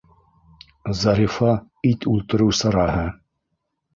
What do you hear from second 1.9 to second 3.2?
ит үлтереү сараһы.